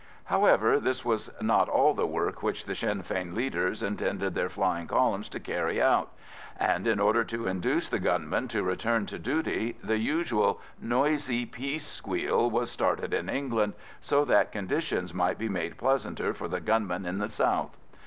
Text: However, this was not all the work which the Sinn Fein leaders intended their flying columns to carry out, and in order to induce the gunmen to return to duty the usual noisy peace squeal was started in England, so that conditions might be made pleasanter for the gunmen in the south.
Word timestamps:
However, 0.23 0.79
this 0.79 1.05
was 1.05 1.29
not 1.41 1.69
all 1.69 1.93
the 1.93 2.07
work 2.07 2.41
which 2.41 2.65
the 2.65 2.73
Sinn 2.73 3.03
Fein 3.03 3.35
leaders 3.35 3.83
intended 3.83 4.33
their 4.33 4.49
flying 4.49 4.87
columns 4.87 5.29
to 5.29 5.39
carry 5.39 5.79
out, 5.79 6.11
and 6.59 6.87
in 6.87 6.99
order 6.99 7.23
to 7.25 7.45
induce 7.45 7.87
the 7.87 7.99
gunmen 7.99 8.47
to 8.47 8.63
return 8.63 9.05
to 9.05 9.19
duty 9.19 9.77
the 9.83 9.99
usual 9.99 10.59
noisy 10.81 11.45
peace 11.45 11.85
squeal 11.85 12.49
was 12.49 12.71
started 12.71 13.13
in 13.13 13.29
England, 13.29 13.73
so 13.99 14.25
that 14.25 14.51
conditions 14.51 15.13
might 15.13 15.37
be 15.37 15.49
made 15.49 15.77
pleasanter 15.77 16.33
for 16.33 16.47
the 16.47 16.61
gunmen 16.61 17.05
in 17.05 17.19
the 17.19 17.29
south. 17.29 17.77